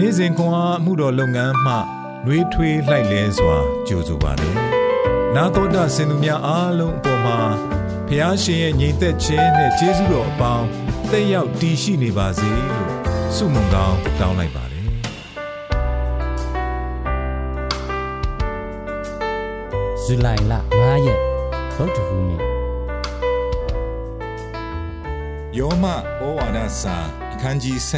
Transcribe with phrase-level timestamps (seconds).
[0.00, 1.74] နေ့စဉ်ခွန်အားမှုတော်လုပ်ငန်းမှ
[2.24, 3.56] နှွေးထွေးလှိုက်လဲစွာ
[3.88, 4.54] ကြိုဆိုပါတယ်။
[5.34, 7.38] နာတော်တာစင်သူများအားလုံးအပေါ်မှာ
[8.08, 10.66] ဖះရှင်ရဲ့ညီသက်ခြင်းနဲ့ကျေးဇူးတော်အပေါင်း
[11.10, 12.90] တက်ရောက်တည်ရှိနေပါစေလို့
[13.36, 14.86] ဆုမွန်ကောင်းတောင်းလိုက်ပါတယ်။
[20.02, 21.20] ဇူလိုင်လ9ရက်
[21.74, 22.42] ဗုဒ္ဓဟူးနေ့
[25.58, 25.96] ယောမဩ
[26.38, 26.96] ဝါဒစာ
[27.32, 27.90] အခန်းကြီး7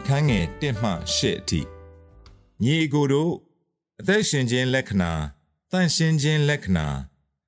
[0.00, 1.60] အခန်းငယ်1မှ8အထိ
[2.62, 3.32] ညီအကိုတို့
[4.00, 5.12] အသက်ရှင်ခြင်းလက္ခဏာ
[5.70, 6.86] တန့်ရှင်းခြင်းလက္ခဏာ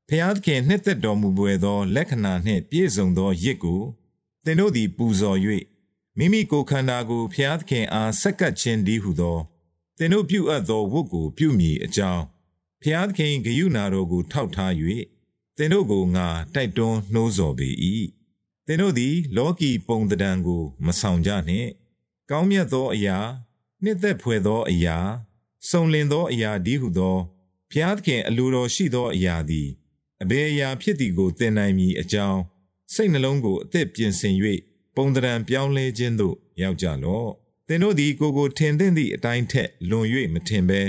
[0.09, 3.83] ဖျားသခင်နှစ်သက်တော်မူပွေသော လက္ခဏာနှင့်ပြည့်စုံသောရစ်ကို
[4.45, 5.39] သင်တို့သည်ပူဇော်၍
[6.19, 9.39] မိမိကိုယ်ခန္ဓာကိုဖျားသခင်အားဆက်ကပ်ခြင်းတည်းဟုသော
[9.99, 12.25] သင်တို့ပြုအပ်သောဝတ်ကိုပြုမည်အကြောင်း
[12.83, 14.73] ဖျားသခင်ဂယုဏတော်ကိုထောက်ထား၍
[15.57, 17.69] သင်တို့ကိုငါတိုက်တွန်းနှိုးဆော်ပေ၏
[18.67, 21.71] သင်တို့သည် လောကီပုံတံကို မဆောင်ကြနှင့်
[22.31, 23.19] ကောင်းမြတ်သောအရာ
[23.83, 24.97] နှစ်သက်ဖွယ်သောအရာ
[25.69, 27.19] စုံလင်သောအရာဒီဟုသော
[27.71, 29.69] ဖျားသခင်အလိုတော်ရှိသောအရာသည်
[30.23, 32.41] အဘယ်အရာဖြစ်သည်ကိုသင်နိုင်မည်အကြောင်း
[32.95, 34.35] စိတ်နှလုံးကိုအသက်ပြင်ဆင်၍
[34.97, 37.31] ပုံတံပြောင်းလဲခြင်းသို့ရောက်ကြလော့
[37.69, 40.83] သင်တို့သည်ကိုကိုထင်သင့်သည့်အတိုင်းထက်လွန်၍မထင်ဘဲ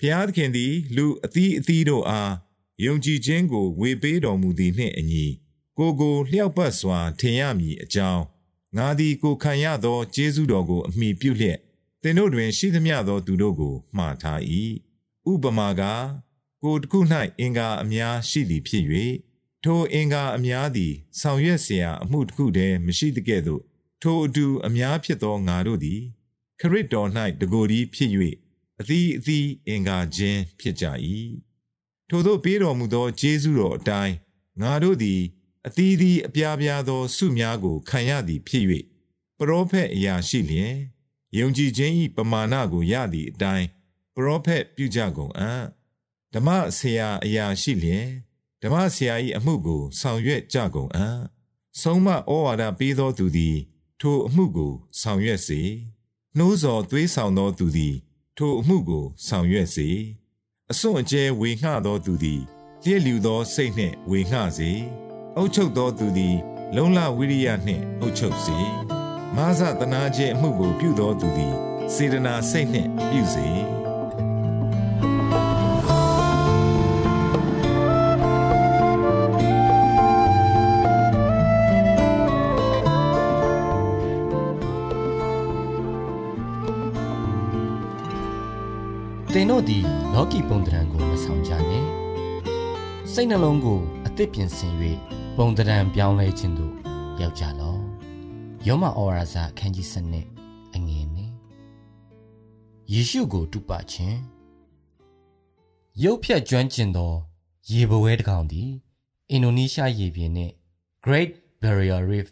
[0.00, 2.32] ဖျားသခင်သည်လူအသီးအသီးတို့အား
[2.84, 5.26] ယုံကြည်ခြင်းကိုဝေပေးတော်မူသည်နှင့်အညီ
[5.78, 8.22] ကိုကိုလျှောက်ပတ်စွာထင်ရမည်အကြောင်း
[8.77, 11.59] ငါသည်ကိုခံရသောကျေးဇူးတော်ကိုအမိပြုလျက်
[12.01, 14.41] သင်တို့တွင်ရှိသမျှသောသူတို့ကိုမှားထား၏
[15.31, 15.81] ဥပမာက
[16.63, 16.99] ကိုတစ်ခု၌
[17.39, 18.85] အင်္ဂါအများရှိသည်ဖြစ်၍
[19.63, 23.61] ထိုအင်္ဂါအများသည်ဆောင်ရွက်เสียအမှုတစ်ခုတည်းမရှိသကဲ့သို့
[24.01, 26.01] ထိုအတူအများဖြစ်သောငါတို့သည်
[26.59, 27.09] ခရစ်တော်၌
[27.41, 28.11] တကိုယ်ဒီဖြစ်၍
[28.79, 30.85] အသီးအသီးအင်္ဂါချင်းဖြစ်ကြ၏
[32.09, 34.15] ထို့သောပေးတော်မူသောကျေးဇူးတော်အတိုင်း
[34.61, 35.21] ငါတို့သည်
[35.66, 38.64] အသီးသီးအပြားပြားသောဆုများကိုခံရသည်ဖြစ်၍
[39.38, 40.74] ပရောဖက်အရာရှိလျင်
[41.38, 43.66] ယုံကြည်ခြင်း၏ပမာဏကိုရသည့်အတိုင်း
[44.14, 45.62] ပရောဖက်ပြုကြကုန်အံ့
[46.34, 48.06] ဓမ္မဆရာအရာရှိလျင်
[48.62, 51.18] ဓမ္မဆရာ၏အမှုကိုဆောင်ရွက်ကြကုန်အံ့
[51.80, 53.56] ဆုံးမဩဝါဒပေးသောသူသည်
[54.00, 55.60] ထိုအမှုကိုဆောင်ရွက်စေ
[56.36, 57.94] နှိုးဆော်သွေးဆောင်သောသူသည်
[58.36, 59.88] ထိုအမှုကိုဆောင်ရွက်စေ
[60.70, 62.40] အစွန့်အကျဲဝေငှသောသူသည်
[62.84, 65.01] လျက်လျူသောစိတ်နှင့်ဝေငှစေ
[65.38, 66.36] အုတ်ချုပ်သောသူသည်
[66.76, 68.58] လုံလဝိရိယနှင့်အုတ်ချုပ်စေ
[69.36, 71.54] မာဇတနာခြင်းအမှုကို ပြုသောသူသည်
[71.94, 73.46] စေတနာစိတ်နှင့်ပြုစေ
[89.32, 91.88] သင်တို့သည်လောကီပုံတံကိုမဆောင်ကြနှင့်
[93.12, 94.74] စိတ်နှလုံးကိုအသစ်ပြင်ဆင်၍
[95.36, 96.74] ပုံတံပြောင်းလဲခြင်းသို့
[97.20, 97.80] ရောက်ကြလော့
[98.66, 101.30] ယောမဩဝါဒစာအခန်းကြီး7အငယ်နဲ့
[102.92, 104.18] ယေရှုကိုတုပခြင်း
[106.02, 107.12] ရုပ်ဖြတ်ကျွမ်းကျင်သော
[107.70, 108.70] ရေဘဝဲတစ်ကောင်သည်
[109.30, 110.52] အင်ဒိုနီးရှားရေပြင်နှင့်
[111.04, 111.30] Great
[111.62, 112.28] Barrier Reef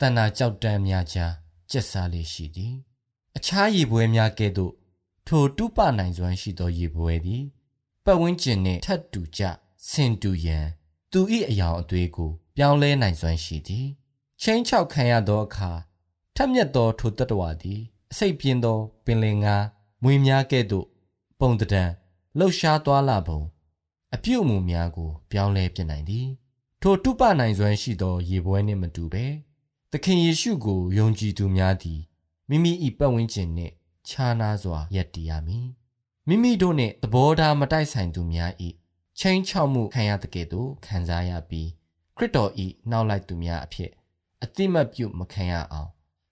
[0.00, 1.32] တန်တာကြောက်တန်းများကြား
[1.70, 2.74] ကျက်စားလေးရှိသည်
[3.36, 4.72] အခြားရေပွဲများကဲ့သို့
[5.26, 7.44] ထိုတုပနိုင်စွမ်းရှိသောရေပွဲသည်
[8.04, 9.42] ပတ်ဝန်းကျင်နှင့်ထပ်တူကြ
[9.88, 10.66] ဆင်တူရန်
[11.12, 11.20] သူ၏
[11.50, 13.86] အယောင်အသွေးကို ပြောင်းလဲနိုင်စွမ်းရှိသည်
[14.40, 15.70] ချင်းချောက်ခံရသောအခါ
[16.36, 17.80] ထက်မြက်သောထိုတတ္တဝါသည်
[18.10, 19.56] အစိတ်ပြင်းသောပင်လင်ငါ
[20.02, 20.86] မွေများကဲ့သို့
[21.40, 21.84] ပုံတံ
[22.38, 23.40] လှုပ်ရှားသွားလာပုံ
[24.14, 26.28] အပြုတ်မှုများကို ပြောင်းလဲပြနိုင်သည်
[26.82, 29.26] ထိုတုပနိုင်စွမ်းရှိသော ရေပွဲနှင့်မတူပဲ
[29.90, 32.00] သခင်ယေရှုကိုယုံကြည်သူများသည်
[32.48, 33.72] မိမိ၏ပတ်ဝန်းကျင်နှင့်
[34.08, 35.68] ခြားနားစွာယက်တည်ရမည်
[36.28, 38.52] မိမိတို့နှင့်သဘောထားမတိုက်ဆိုင်သူများ၏
[39.18, 41.68] ချင်းချောက်မှုခံရတဲ့ကဲ့သို့ခံစားရပြီး
[42.16, 42.50] ခရစ်တော်၏
[42.90, 43.90] နောက်လိုက်သူများအဖြစ်
[44.42, 45.88] အတိမတ်ပြုမခံရအောင်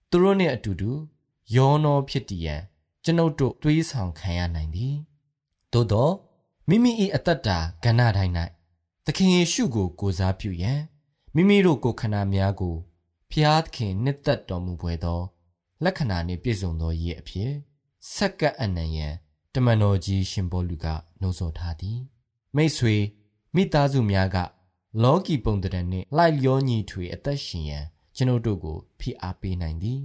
[0.09, 0.91] သူတို့နှင့်အတူတူ
[1.55, 2.61] ယောနောဖြစ်တည်ရန်
[3.03, 4.95] ကျွန်ုပ်တို့တွေးဆောင်ခံရနိုင်သည်
[5.73, 6.09] သို့သော
[6.69, 8.33] မိမိ၏အသက်တာကဏ္ဍတိုင်း၌
[9.05, 10.79] သခင်ယေရှုကိုကိုးစားပြုရန်
[11.35, 12.75] မိမိတို့ကိုယ်ခန္ဓာများကို
[13.31, 15.21] ဖျားသခင်နှစ်သက်တော်မူပွေသော
[15.83, 17.51] လက္ခဏာနှင့်ပြည့်စုံသောရည်အဖြစ်
[18.13, 19.13] ဆက်ကပ်အနံရန်
[19.53, 20.85] တမန်တော်ကြီးရှင်ဘောလူက
[21.21, 21.99] နှိုးဆော်ထားသည်
[22.55, 22.95] မိတ်ဆွေ
[23.55, 24.37] မိသားစုများက
[24.99, 27.85] လောကီပုံတံနှင့်လိုက်လျောညီထွေအသက်ရှင်ရန်
[28.15, 30.01] ကျွန်ုပ်တို့ကိုဖိအားပေးနိုင်သည်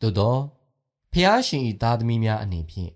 [0.00, 0.36] သို့သော
[1.12, 2.92] ဖျားရှင်၏သားသမီးများအနေဖြင့်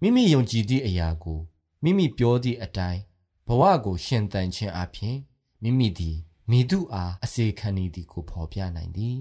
[0.00, 1.40] မိမိယုံကြည်သည့်အရာကို
[1.82, 3.00] မိမိပြောသည့်အတိုင်း
[3.46, 5.16] ဘဝကို ရှင်သန်ခြင်းအပြင်
[5.62, 6.16] မိမိသည်
[6.50, 9.18] မိသူအားအစေခံနေသည်ကိုဖော်ပြနိုင်သည်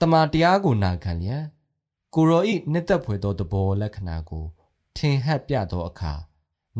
[0.00, 1.44] တမန်တရားကိုနာခံလျက်
[2.14, 4.44] ကိုရောဤနှစ်သက်ဖွယ်သောတဘောလက္ခဏာကို
[4.96, 6.12] ထင်ဟပ်ပြသောအခါ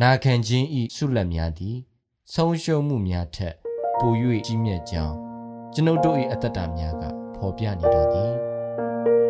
[0.00, 1.76] နာခံခြင်းဤဆုလက်များသည်
[2.34, 3.54] ဆုံးရှုံးမှုများထက်
[3.98, 4.12] ပို၍
[4.46, 5.16] ကြီးမြတ်ကြောင်း
[5.74, 7.04] ကျွန်ုပ်တို့၏အသက်တာများက
[7.36, 8.32] ဖော်ပြနေတော်သည်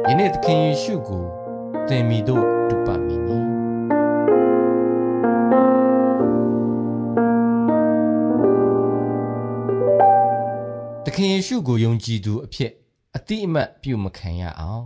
[0.08, 1.24] ယနေ့သခင်ယေရှုကို
[1.88, 3.38] သင်မီတို့တူပါမီနီ
[11.04, 12.72] သခင်ယေရှုကိုယုံကြည်သူအဖြစ်
[13.16, 14.84] အတိအမှတ်ပြုမခံရအောင်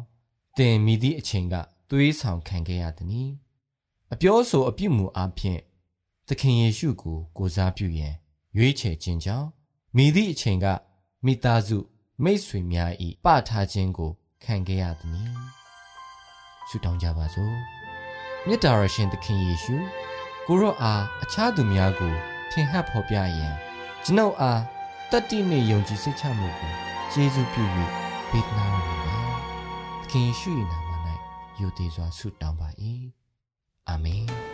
[0.56, 1.54] သင်မိသည့်အချိန်က
[1.90, 3.30] သွေးဆောင်ခံခဲ့ရသည်။
[4.12, 5.60] အပြောဆိုအပြုမူအဖြစ်
[6.28, 8.14] သခင်ယေရှုကိုကိုစားပြုရန်
[8.56, 9.48] ရွေးချယ်ခြင်းကြောင့်
[9.96, 10.66] မိသည့်အချိန်က
[11.24, 11.78] မိသားစု
[12.24, 12.90] မိတ်ဆွေများ၏
[13.24, 14.10] ပထားခြင်းကို
[14.44, 15.30] ခံခဲ့ရသည်။
[16.68, 17.54] ဆုတောင်းကြပါစို့။
[18.46, 19.76] မြတ်တာရရှင်သခင်ယေရှု
[20.46, 22.14] ကိုရော့အားအခြားသူများကို
[22.50, 23.54] ထင်ဟပ်ဖော်ပြရန်
[24.04, 24.60] ကျွန်ုပ်အား
[25.10, 26.72] တတ္တိနှင့်ယုံကြည်စိတ်ချမှုကို
[27.12, 27.64] ကျေးဇူးပြု၍
[28.30, 29.18] ပေးနာရမည်ပါ။
[30.02, 30.90] သခင်ယေရှု၏နာမ၌
[31.60, 32.68] ယုံသေးစွာဆုတောင်းပါ၏။
[33.88, 34.26] အာမင်။